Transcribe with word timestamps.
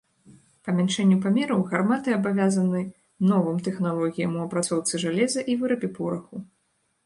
Памяншэнню 0.67 1.17
памераў 1.25 1.61
гарматы 1.73 2.15
абавязаны 2.19 2.81
новым 3.35 3.61
тэхналогіям 3.69 4.31
у 4.39 4.43
апрацоўцы 4.49 4.93
жалеза 5.07 5.49
і 5.53 5.63
вырабе 5.65 5.87
пораху. 6.03 6.35